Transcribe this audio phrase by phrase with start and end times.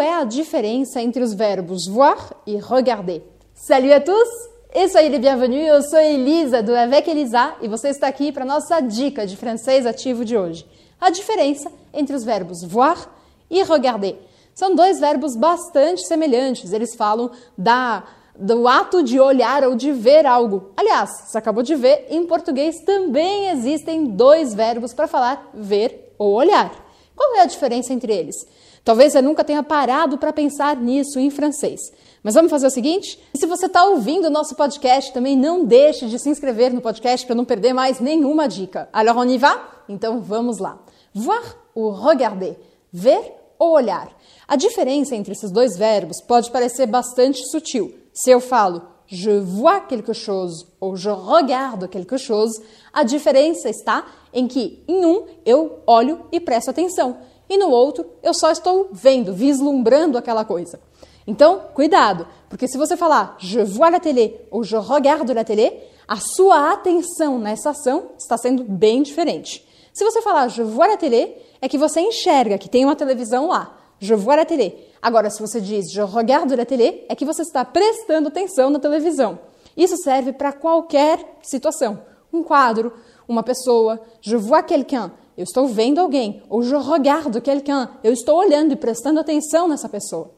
[0.00, 3.22] Qual é a diferença entre os verbos voir e regarder?
[3.52, 4.28] Salut à tous
[4.74, 5.68] et soyez les bienvenus.
[5.68, 9.84] Eu sou Elisa do Avec Elisa e você está aqui para nossa dica de francês
[9.84, 10.66] ativo de hoje.
[10.98, 13.14] A diferença entre os verbos voir
[13.50, 14.18] e regarder.
[14.54, 16.72] São dois verbos bastante semelhantes.
[16.72, 18.02] Eles falam da
[18.34, 20.70] do ato de olhar ou de ver algo.
[20.78, 26.32] Aliás, você acabou de ver, em português também existem dois verbos para falar ver ou
[26.32, 26.89] olhar.
[27.20, 28.34] Qual é a diferença entre eles?
[28.82, 31.78] Talvez você nunca tenha parado para pensar nisso em francês.
[32.22, 33.20] Mas vamos fazer o seguinte?
[33.36, 37.26] se você está ouvindo o nosso podcast, também não deixe de se inscrever no podcast
[37.26, 38.88] para não perder mais nenhuma dica.
[38.90, 39.82] Alors on y va?
[39.86, 40.82] Então vamos lá.
[41.12, 42.58] Voir ou regarder?
[42.90, 44.08] Ver ou olhar?
[44.48, 47.94] A diferença entre esses dois verbos pode parecer bastante sutil.
[48.14, 54.06] Se eu falo je vois quelque chose ou je regarde quelque chose, a diferença está
[54.32, 57.16] em que em um eu olho e presto atenção
[57.48, 60.78] e no outro eu só estou vendo, vislumbrando aquela coisa.
[61.26, 65.88] Então, cuidado, porque se você falar je vois la télé ou je regarde la télé,
[66.06, 69.66] a sua atenção nessa ação está sendo bem diferente.
[69.92, 73.48] Se você falar je vois la télé, é que você enxerga que tem uma televisão
[73.48, 73.76] lá.
[74.00, 74.74] Je vois la télé.
[75.00, 78.78] Agora, se você diz je regarde la télé, é que você está prestando atenção na
[78.78, 79.38] televisão.
[79.76, 82.00] Isso serve para qualquer situação.
[82.32, 82.92] Um quadro,
[83.28, 88.38] uma pessoa, je vois quelqu'un, eu estou vendo alguém, ou je regarde quelqu'un, eu estou
[88.38, 90.30] olhando e prestando atenção nessa pessoa.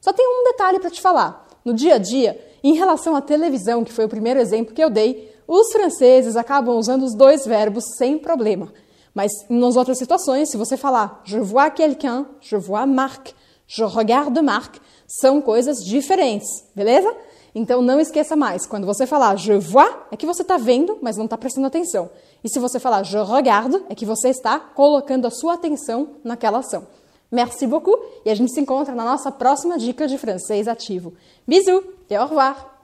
[0.00, 1.46] Só tem um detalhe para te falar.
[1.64, 4.90] No dia a dia, em relação à televisão, que foi o primeiro exemplo que eu
[4.90, 8.72] dei, os franceses acabam usando os dois verbos sem problema.
[9.14, 13.32] Mas nas outras situações, se você falar je vois quelqu'un, je vois Marc,
[13.66, 17.12] je regarde Marc, são coisas diferentes, beleza?
[17.54, 21.16] Então não esqueça mais, quando você falar je vois, é que você está vendo, mas
[21.16, 22.08] não está prestando atenção.
[22.44, 26.58] E se você falar je regarde, é que você está colocando a sua atenção naquela
[26.58, 26.86] ação.
[27.30, 31.12] Merci beaucoup e a gente se encontra na nossa próxima dica de francês ativo.
[31.46, 32.79] Bisous et au revoir!